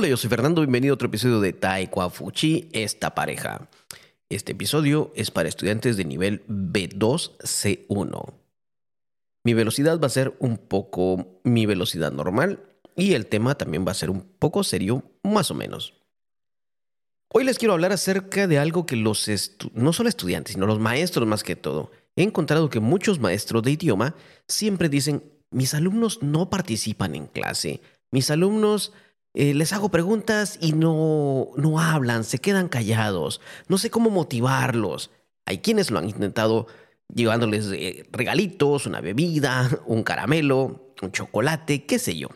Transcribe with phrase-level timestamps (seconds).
[0.00, 3.68] Hola, yo soy Fernando, bienvenido a otro episodio de Taekwafuchi, esta pareja.
[4.30, 8.32] Este episodio es para estudiantes de nivel B2C1.
[9.44, 12.64] Mi velocidad va a ser un poco mi velocidad normal
[12.96, 15.92] y el tema también va a ser un poco serio, más o menos.
[17.28, 19.28] Hoy les quiero hablar acerca de algo que los
[19.74, 21.90] no solo estudiantes, sino los maestros más que todo.
[22.16, 24.14] He encontrado que muchos maestros de idioma
[24.48, 28.94] siempre dicen, mis alumnos no participan en clase, mis alumnos
[29.34, 33.40] eh, les hago preguntas y no, no hablan, se quedan callados.
[33.68, 35.10] No sé cómo motivarlos.
[35.46, 36.66] Hay quienes lo han intentado
[37.14, 42.28] llevándoles eh, regalitos, una bebida, un caramelo, un chocolate, qué sé yo.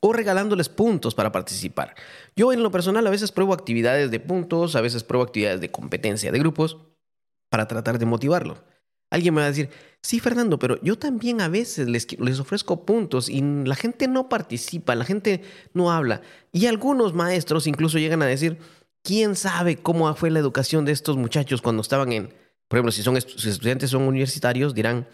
[0.00, 1.94] O regalándoles puntos para participar.
[2.34, 5.70] Yo en lo personal a veces pruebo actividades de puntos, a veces pruebo actividades de
[5.70, 6.78] competencia de grupos
[7.48, 8.64] para tratar de motivarlo.
[9.12, 9.68] Alguien me va a decir,
[10.00, 14.30] sí, Fernando, pero yo también a veces les, les, ofrezco puntos y la gente no
[14.30, 15.42] participa, la gente
[15.74, 16.22] no habla.
[16.50, 18.56] Y algunos maestros incluso llegan a decir,
[19.02, 22.28] ¿quién sabe cómo fue la educación de estos muchachos cuando estaban en,
[22.68, 25.06] por ejemplo, si son estudiantes son universitarios, dirán,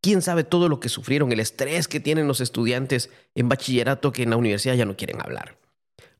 [0.00, 4.22] ¿quién sabe todo lo que sufrieron, el estrés que tienen los estudiantes en bachillerato que
[4.22, 5.58] en la universidad ya no quieren hablar?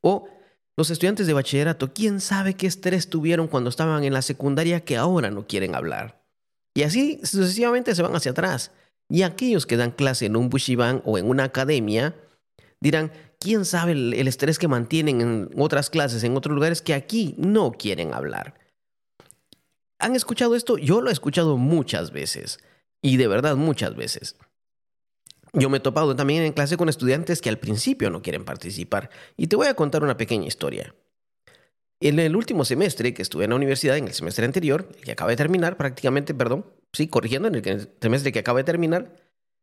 [0.03, 0.29] O
[0.77, 4.99] los estudiantes de bachillerato, ¿quién sabe qué estrés tuvieron cuando estaban en la secundaria que
[4.99, 6.22] ahora no quieren hablar?
[6.75, 8.71] Y así sucesivamente se van hacia atrás.
[9.09, 12.17] Y aquellos que dan clase en un bushiban o en una academia
[12.81, 17.35] dirán, ¿quién sabe el, estrés que mantienen en otras clases, en otros lugares que aquí
[17.37, 18.55] no quieren hablar?
[19.99, 20.79] ¿Han escuchado esto?
[20.79, 22.59] Yo lo he escuchado muchas veces.
[23.03, 24.37] Y de verdad muchas veces.
[25.53, 29.11] Yo me he topado también en clase con estudiantes que al principio no quieren participar.
[29.37, 30.95] Y te voy a contar una pequeña historia.
[32.03, 35.31] En el último semestre que estuve en la universidad, en el semestre anterior, que acaba
[35.31, 39.15] de terminar prácticamente, perdón, sí, corrigiendo, en el semestre que acaba de terminar,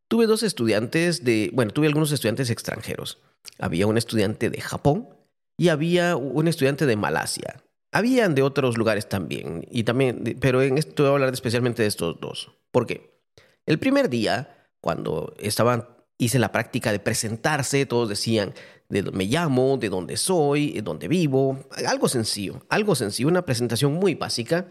[0.07, 3.19] tuve dos estudiantes de, bueno, tuve algunos estudiantes extranjeros.
[3.57, 5.09] Había un estudiante de Japón
[5.57, 7.61] y había un estudiante de Malasia.
[7.91, 11.89] Habían de otros lugares también, y también, pero en esto voy a hablar especialmente de
[11.89, 12.51] estos dos.
[12.71, 13.19] ¿Por qué?
[13.65, 18.53] El primer día, cuando estaban, hice la práctica de presentarse, todos decían,
[18.89, 23.45] de dónde me llamo, de dónde soy, de dónde vivo, algo sencillo, algo sencillo, una
[23.45, 24.67] presentación muy básica.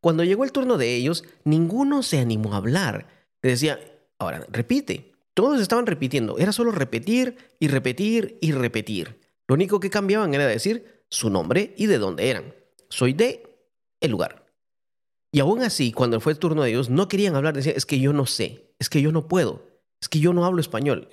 [0.00, 3.06] Cuando llegó el turno de ellos, ninguno se animó a hablar.
[3.42, 3.78] Decía,
[4.18, 5.12] ahora, repite.
[5.34, 9.20] Todos estaban repitiendo, era solo repetir y repetir y repetir.
[9.46, 12.54] Lo único que cambiaban era decir su nombre y de dónde eran.
[12.88, 13.42] Soy de
[14.00, 14.46] el lugar.
[15.32, 18.00] Y aún así, cuando fue el turno de ellos, no querían hablar, decían, es que
[18.00, 19.62] yo no sé, es que yo no puedo,
[20.00, 21.08] es que yo no hablo español.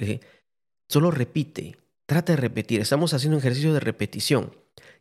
[0.89, 4.55] solo repite, Trata de repetir, estamos haciendo un ejercicio de repetición.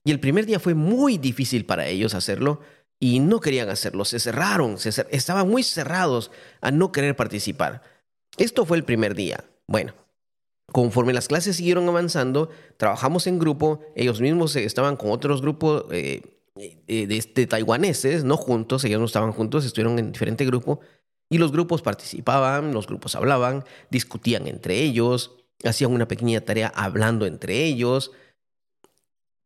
[0.05, 2.61] Y el primer día fue muy difícil para ellos hacerlo
[2.99, 4.77] y no querían hacerlo, se cerraron,
[5.11, 7.83] estaban muy cerrados a no querer participar.
[8.39, 9.45] Esto fue el primer día.
[9.69, 9.95] Bueno,
[10.73, 16.23] conforme las clases siguieron avanzando, trabajamos en grupo, ellos mismos estaban con otros grupos eh,
[16.57, 20.81] eh, de, taiwaneses, no juntos, ellos no estaban juntos, estuvieron en diferente grupo,
[21.31, 27.27] y los grupos participaban, los grupos hablaban, discutían entre ellos, hacían una pequeña tarea hablando
[27.27, 28.13] entre ellos,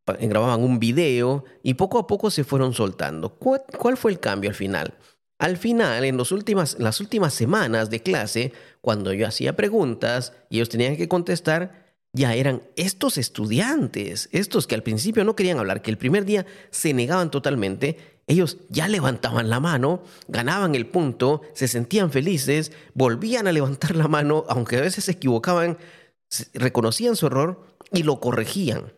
[0.06, 3.34] grababan un video y poco a poco se fueron soltando.
[3.34, 4.94] ¿Cuál, fue el cambio al final?
[5.38, 10.97] Al final, en las últimas semanas de clase, cuando yo hacía preguntas y ellos tenían
[10.97, 15.99] que contestar, ya eran estos estudiantes, estos que al principio no querían hablar, que el
[15.99, 22.10] primer día se negaban totalmente, ellos ya levantaban la mano, ganaban el punto, se sentían
[22.10, 25.78] felices, volvían a levantar la mano, aunque a veces se equivocaban
[26.55, 28.93] reconocían su error y lo corregían.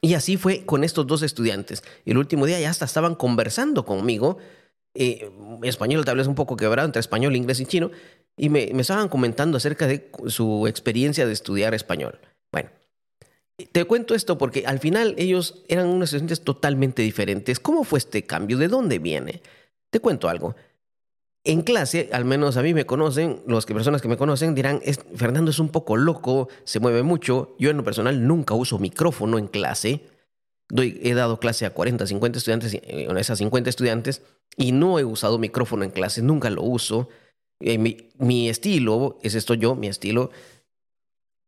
[0.00, 1.82] Y así fue con estos dos estudiantes.
[2.04, 4.38] El último día ya hasta estaban conversando conmigo.
[4.94, 5.30] Eh,
[5.62, 7.90] español tal vez un poco quebrado entre español, inglés y chino.
[8.36, 12.18] Y me, me estaban comentando acerca de su experiencia de estudiar español.
[12.50, 12.70] Bueno,
[13.72, 17.60] te cuento esto porque al final ellos eran unos estudiantes totalmente diferentes.
[17.60, 18.58] ¿Cómo fue este cambio?
[18.58, 19.42] ¿De dónde viene?
[19.90, 20.54] Te cuento algo.
[21.44, 24.80] En clase, al menos a mí me conocen, las personas que me conocen dirán,
[25.16, 27.56] Fernando es un poco loco, se mueve mucho.
[27.58, 30.06] Yo en lo personal nunca uso micrófono en clase.
[30.68, 34.22] Doy, he dado clase a 40, 50 estudiantes, eh, esas 50 estudiantes,
[34.56, 37.08] y no he usado micrófono en clase, nunca lo uso.
[37.58, 40.30] Eh, mi estilo, es esto yo, mi estilo,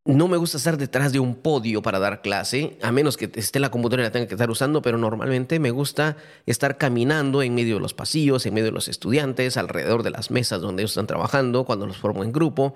[0.05, 3.59] no me gusta estar detrás de un podio para dar clase, a menos que esté
[3.59, 7.55] la computadora y la tenga que estar usando, pero normalmente me gusta estar caminando en
[7.55, 10.91] medio de los pasillos, en medio de los estudiantes, alrededor de las mesas donde ellos
[10.91, 12.75] están trabajando, cuando los formo en grupo.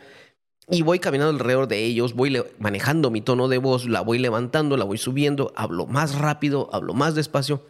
[0.70, 4.76] Y voy caminando alrededor de ellos, voy manejando mi tono de voz, la voy levantando,
[4.78, 7.62] la voy subiendo, hablo más rápido, hablo más despacio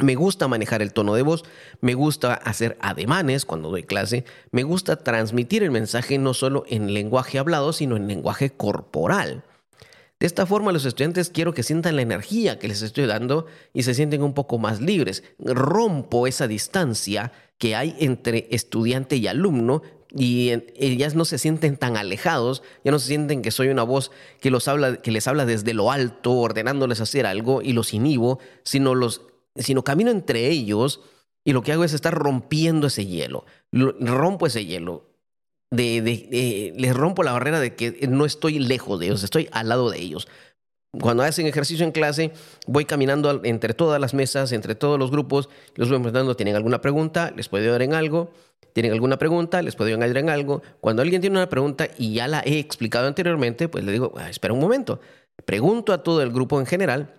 [0.00, 1.44] me gusta manejar el tono de voz,
[1.80, 6.94] me gusta hacer ademanes cuando doy clase, me gusta transmitir el mensaje no solo en
[6.94, 9.44] lenguaje hablado, sino en lenguaje corporal.
[10.20, 13.84] De esta forma los estudiantes quiero que sientan la energía que les estoy dando y
[13.84, 15.22] se sienten un poco más libres.
[15.38, 19.82] Rompo esa distancia que hay entre estudiante y alumno
[20.14, 24.10] y ellas no se sienten tan alejados, ya no se sienten que soy una voz
[24.40, 28.38] que, los habla, que les habla desde lo alto, ordenándoles hacer algo y los inhibo,
[28.64, 29.22] sino, los,
[29.58, 31.00] sino camino entre ellos
[31.44, 33.44] y lo que hago es estar rompiendo ese hielo.
[33.72, 35.06] Rompo ese hielo.
[35.70, 39.98] Les rompo la barrera de que no estoy lejos de ellos, estoy al lado de
[39.98, 40.28] ellos.
[41.00, 42.32] Cuando hacen ejercicio en clase,
[42.66, 46.80] voy caminando entre todas las mesas, entre todos los grupos, los voy preguntando, ¿tienen alguna
[46.80, 47.30] pregunta?
[47.36, 48.30] ¿Les puedo ayudar en algo?
[48.72, 49.60] ¿Tienen alguna pregunta?
[49.60, 50.62] ¿Les puedo ayudar en algo?
[50.80, 54.30] Cuando alguien tiene una pregunta y ya la he explicado anteriormente, pues le digo, ah,
[54.30, 55.00] espera un momento.
[55.44, 57.17] Pregunto a todo el grupo en general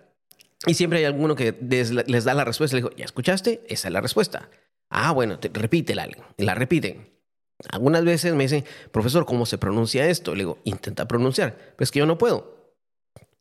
[0.66, 2.76] y siempre hay alguno que les da la respuesta.
[2.76, 3.62] Le digo, ¿ya escuchaste?
[3.68, 4.50] Esa es la respuesta.
[4.90, 6.06] Ah, bueno, repítela.
[6.36, 7.08] La repiten.
[7.70, 10.34] Algunas veces me dicen, profesor, ¿cómo se pronuncia esto?
[10.34, 11.74] Le digo, intenta pronunciar.
[11.76, 12.74] Pues que yo no puedo.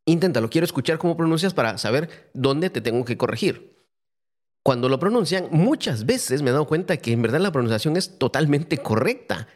[0.06, 3.78] Inténtalo, quiero escuchar cómo pronuncias para saber dónde te tengo que corregir.
[4.64, 8.18] Cuando lo pronuncian, muchas veces me he dado cuenta que en verdad la pronunciación es
[8.18, 9.48] totalmente correcta.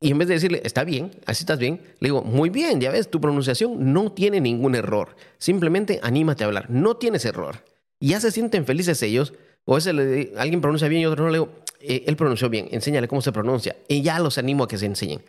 [0.00, 2.90] Y en vez de decirle, está bien, así estás bien, le digo, muy bien, ya
[2.90, 5.14] ves, tu pronunciación no tiene ningún error.
[5.36, 7.64] Simplemente anímate a hablar, no tienes error.
[7.98, 9.34] Y ya se sienten felices ellos.
[9.66, 9.94] O a veces
[10.38, 13.30] alguien pronuncia bien y otro no, le digo, eh, él pronunció bien, enséñale cómo se
[13.30, 13.76] pronuncia.
[13.88, 15.22] Y ya los animo a que se enseñen.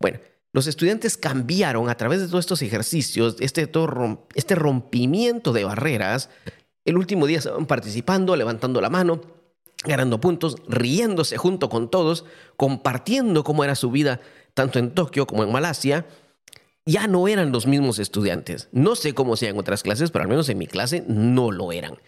[0.00, 0.18] Bueno,
[0.52, 3.70] los estudiantes cambiaron a través de todos estos ejercicios, este,
[4.34, 6.28] este rompimiento de barreras.
[6.84, 9.20] El último día estaban participando, levantando la mano,
[9.84, 12.24] ganando puntos, riéndose junto con todos,
[12.56, 14.20] compartiendo cómo era su vida
[14.54, 16.06] tanto en Tokio como en Malasia.
[16.84, 18.68] Ya no eran los mismos estudiantes.
[18.72, 21.70] No sé cómo sea en otras clases, pero al menos en mi clase no lo
[21.72, 21.98] eran.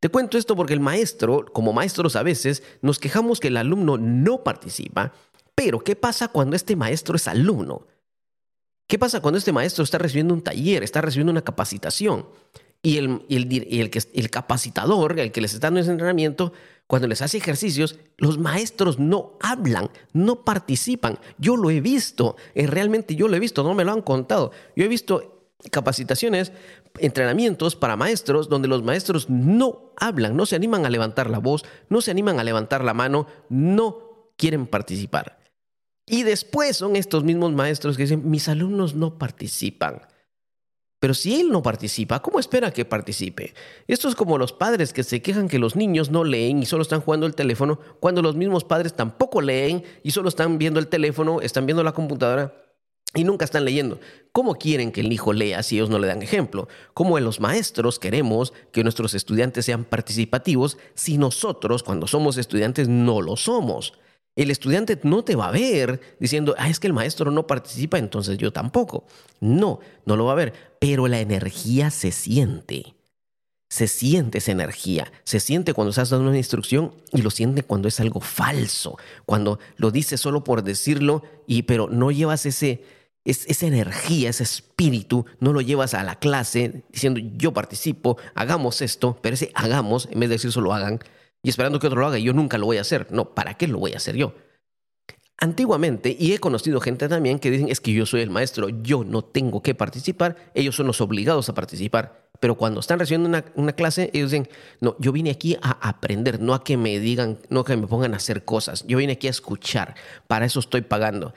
[0.00, 3.98] Te cuento esto porque el maestro, como maestros a veces, nos quejamos que el alumno
[3.98, 5.12] no participa
[5.58, 7.88] pero, ¿qué pasa cuando este maestro es alumno?
[8.86, 12.28] ¿Qué pasa cuando este maestro está recibiendo un taller, está recibiendo una capacitación?
[12.80, 16.52] Y el, el, el, capacitador, el que les está dando ese entrenamiento,
[16.88, 21.18] cuando les hace ejercicios, los maestros no hablan, no participan.
[21.36, 24.52] Yo lo he visto, eh, realmente yo lo he visto, no me lo han contado.
[24.74, 26.50] Yo he visto capacitaciones,
[26.98, 31.62] entrenamientos para maestros donde los maestros no hablan, no se animan a levantar la voz,
[31.90, 35.38] no se animan a levantar la mano, no quieren participar.
[36.06, 40.00] Y después son estos mismos maestros que dicen, mis alumnos no participan.
[41.00, 43.54] Pero si él no participa, ¿cómo espera que participe?
[43.86, 46.82] Esto es como los padres que se quejan que los niños no leen y solo
[46.82, 50.88] están jugando el teléfono, cuando los mismos padres tampoco leen y solo están viendo el
[50.88, 52.52] teléfono, están viendo la computadora
[53.14, 54.00] y nunca están leyendo.
[54.32, 56.68] ¿Cómo quieren que el hijo lea si ellos no le dan ejemplo?
[56.94, 63.22] ¿Cómo los maestros queremos que nuestros estudiantes sean participativos si nosotros, cuando somos estudiantes, no
[63.22, 63.94] lo somos?
[64.38, 67.98] El estudiante no te va a ver diciendo, ah, es que el maestro no participa,
[67.98, 69.04] entonces yo tampoco.
[69.40, 72.94] No, no lo va a ver, pero la energía se siente.
[73.68, 77.88] Se siente esa energía, se siente cuando estás dando una instrucción y lo siente cuando
[77.88, 78.96] es algo falso,
[79.26, 82.84] cuando lo dices solo por decirlo y pero no llevas ese,
[83.24, 89.18] esa energía, ese espíritu, no lo llevas a la clase diciendo yo participo, hagamos esto,
[89.20, 91.00] pero ese hagamos, en vez de decir solo hagan,
[91.42, 93.08] y esperando que otro lo haga y yo nunca lo voy a hacer.
[93.10, 94.34] No, ¿para qué lo voy a hacer yo?
[95.40, 99.04] Antiguamente, y he conocido gente también que dicen, es que yo soy el maestro, yo
[99.04, 102.28] no tengo que participar, ellos son los obligados a participar.
[102.40, 104.48] Pero cuando están recibiendo una, una, clase, ellos dicen,
[104.80, 107.86] no, yo vine aquí a aprender, no a que me digan, no a que me
[107.86, 109.94] pongan a hacer cosas, yo vine aquí a escuchar,
[110.26, 111.34] para eso estoy pagando.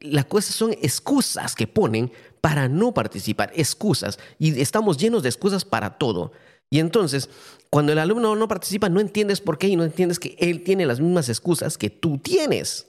[0.00, 5.64] Las cosas son excusas que ponen para no participar, excusas, y estamos llenos de excusas
[5.64, 6.32] para todo.
[6.70, 7.30] Y entonces,
[7.70, 10.86] cuando el alumno no participa, no entiendes por qué y no entiendes que él tiene
[10.86, 12.88] las mismas excusas que tú tienes.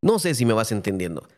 [0.00, 1.28] No sé si me vas entendiendo.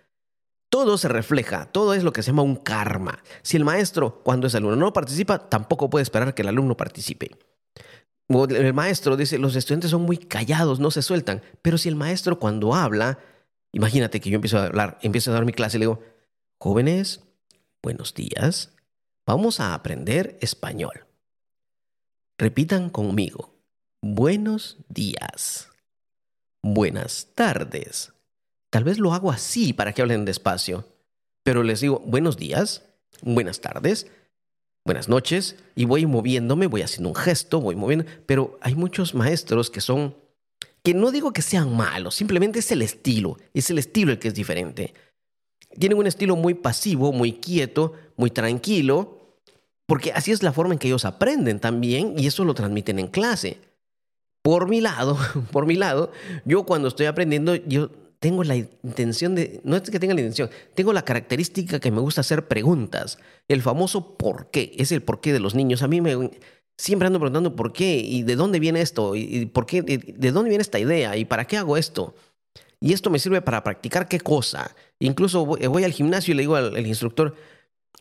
[0.68, 3.22] Todo se refleja, todo es lo que se llama un karma.
[3.42, 7.30] Si el maestro, cuando ese alumno no participa, tampoco puede esperar que el alumno participe.
[8.28, 11.42] El maestro dice, los estudiantes son muy callados, no se sueltan.
[11.62, 13.18] Pero si el maestro cuando habla,
[13.72, 16.02] imagínate que yo empiezo a hablar, empiezo a dar mi clase y le digo,
[16.58, 17.20] jóvenes,
[17.82, 18.73] buenos días,
[19.26, 21.06] Vamos a aprender español.
[22.36, 23.54] Repitan conmigo.
[24.02, 25.70] Buenos días.
[26.62, 28.12] Buenas tardes.
[28.68, 30.86] Tal vez lo hago así para que hablen despacio.
[31.42, 32.82] Pero les digo buenos días,
[33.22, 34.08] buenas tardes,
[34.84, 38.04] buenas noches y voy moviéndome, voy haciendo un gesto, voy moviendo.
[38.26, 40.16] Pero hay muchos maestros que son,
[40.82, 44.28] que no digo que sean malos, simplemente es el estilo, es el estilo el que
[44.28, 44.92] es diferente.
[45.78, 49.18] Tienen un estilo muy pasivo, muy quieto, muy tranquilo,
[49.86, 53.08] porque así es la forma en que ellos aprenden también y eso lo transmiten en
[53.08, 53.58] clase.
[54.42, 55.18] Por mi lado,
[55.52, 56.12] por mi lado,
[56.44, 60.48] yo cuando estoy aprendiendo, yo tengo la intención de, no es que tenga la intención,
[60.74, 63.18] tengo la característica que me gusta hacer preguntas.
[63.48, 65.82] El famoso por qué, es el por qué de los niños.
[65.82, 66.30] A mí me,
[66.76, 70.48] siempre ando preguntando por qué y de dónde viene esto y por qué, de, dónde
[70.48, 72.14] viene esta idea y para qué hago esto.
[72.80, 74.74] Y esto me sirve para practicar qué cosa.
[74.98, 77.34] Incluso voy, al gimnasio y le digo al, instructor,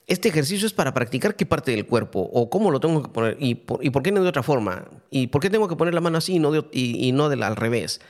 [0.08, 3.38] este ejercicio es para practicar qué parte del cuerpo o cómo lo tengo que poner
[3.39, 6.18] y por, qué no de otra forma y por qué tengo que poner la mano
[6.18, 8.01] así y no, y, no del al revés.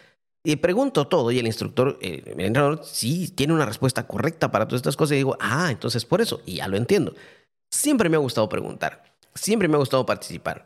[0.43, 4.65] Y pregunto todo y el instructor, eh, el entrenador, sí tiene una respuesta correcta para
[4.67, 7.13] todas estas cosas y digo, ah, entonces por eso, y ya lo entiendo.
[7.69, 9.03] Siempre me ha gustado preguntar,
[9.33, 10.65] siempre me ha gustado participar.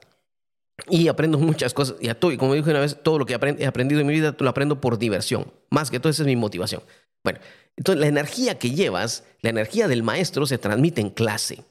[0.90, 1.98] Y aprendo muchas cosas.
[2.00, 4.14] Y, a todo, y como dije una vez, todo lo que he aprendido en mi
[4.14, 5.52] vida lo aprendo por diversión.
[5.70, 6.82] Más que todo, esa es mi motivación.
[7.24, 7.40] Bueno,
[7.76, 11.66] entonces la energía que llevas, la energía del maestro se transmite en clase.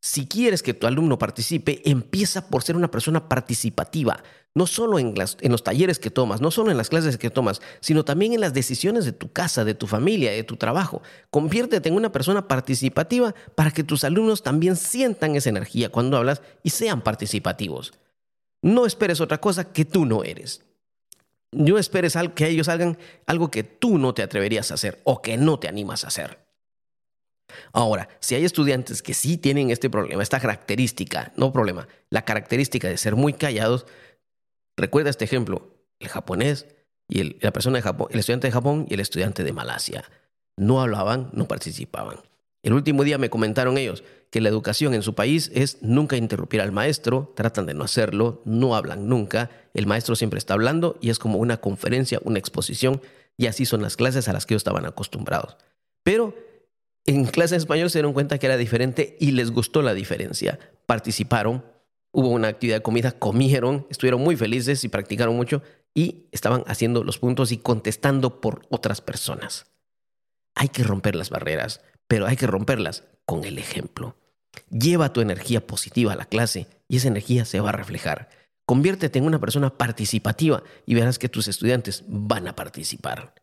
[0.00, 4.22] Si quieres que tu alumno participe, empieza por ser una persona participativa,
[4.54, 7.60] no solo en, en, los talleres que tomas, no solo en las clases que tomas,
[7.80, 11.02] sino también en las decisiones de tu casa, de tu familia, de tu trabajo.
[11.30, 16.42] Conviértete en una persona participativa para que tus alumnos también sientan esa energía cuando hablas
[16.62, 17.92] y sean participativos.
[18.62, 20.62] No esperes otra cosa que tú no eres.
[21.52, 25.36] No esperes que ellos hagan algo que tú no te atreverías a hacer o que
[25.36, 26.38] no te animas a hacer.
[27.72, 32.88] Ahora, si hay estudiantes que sí tienen este problema, esta característica, no problema, la característica
[32.88, 33.86] de ser muy callados,
[34.76, 36.66] recuerda este ejemplo, el japonés
[37.08, 40.04] y la persona de Japón, el estudiante de Japón y el estudiante de Malasia.
[40.56, 42.18] No hablaban, no participaban.
[42.68, 46.60] El último día me comentaron ellos que la educación en su país es nunca interrumpir
[46.60, 51.08] al maestro, tratan de no hacerlo, no hablan nunca, el maestro siempre está hablando y
[51.08, 53.00] es como una conferencia, una exposición,
[53.38, 55.56] y así son las clases a las que ellos estaban acostumbrados.
[56.02, 56.36] Pero
[57.06, 60.58] en clase de español se dieron cuenta que era diferente y les gustó la diferencia.
[60.84, 61.64] Participaron,
[62.12, 65.62] hubo una actividad de comida, comieron, estuvieron muy felices y practicaron mucho
[65.94, 69.64] y estaban haciendo los puntos y contestando por otras personas.
[70.54, 74.16] Hay que romper las barreras pero hay que romperlas con el ejemplo.
[74.70, 78.30] Lleva tu energía positiva a la clase y esa energía se va a reflejar.
[78.66, 83.34] Conviértete en una persona participativa y verás que tus estudiantes van a participar.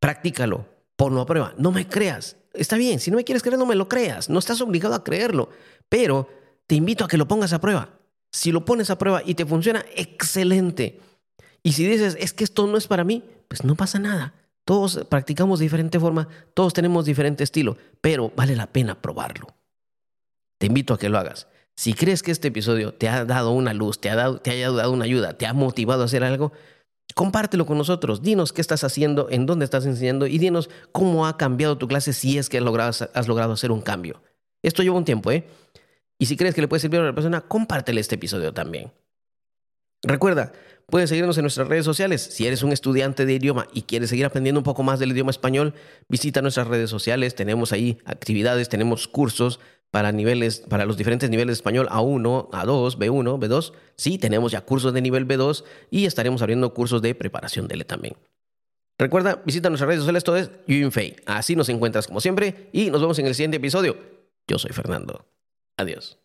[0.00, 0.66] Practícalo,
[0.96, 1.54] ponlo a prueba.
[1.58, 2.36] No me creas.
[2.54, 4.28] Está bien, si no me quieres creer, no me lo creas.
[4.28, 5.50] No estás obligado a creerlo,
[5.88, 6.28] pero
[6.66, 8.00] te invito a que lo pongas a prueba.
[8.32, 11.00] Si lo pones a prueba y te funciona, excelente.
[11.62, 14.34] Y si dices, es que esto no es para mí, pues no pasa nada.
[14.64, 19.48] Todos practicamos de diferente forma, todos tenemos diferente estilo, pero vale la pena probarlo.
[20.58, 21.48] Te invito a que lo hagas.
[21.74, 24.70] Si crees que este episodio te ha dado una luz, te, ha dado, te haya
[24.70, 26.52] dado una ayuda, te ha motivado a hacer algo,
[27.14, 28.22] compártelo con nosotros.
[28.22, 32.12] Dinos qué estás haciendo, en dónde estás enseñando y dinos cómo ha cambiado tu clase
[32.12, 34.22] si es que has logrado, has logrado hacer un cambio.
[34.62, 35.44] Esto lleva un tiempo, ¿eh?
[36.18, 38.92] Y si crees que le puede servir a otra persona, compártele este episodio también.
[40.04, 40.52] Recuerda,
[40.86, 42.22] puedes seguirnos en nuestras redes sociales.
[42.22, 45.30] Si eres un estudiante de idioma y quieres seguir aprendiendo un poco más del idioma
[45.30, 45.74] español,
[46.08, 47.34] visita nuestras redes sociales.
[47.34, 49.60] Tenemos ahí actividades, tenemos cursos
[49.90, 53.72] para niveles, para los diferentes niveles de español A1, A2, B1, B2.
[53.96, 57.84] Sí, tenemos ya cursos de nivel B2 y estaremos abriendo cursos de preparación de L
[57.84, 58.16] también.
[58.98, 61.16] Recuerda, visita nuestras redes sociales, todo es Yunfei.
[61.26, 63.96] Así nos encuentras como siempre y nos vemos en el siguiente episodio.
[64.46, 65.26] Yo soy Fernando.
[65.76, 66.21] Adiós.